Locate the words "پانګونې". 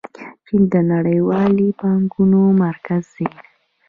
1.79-2.43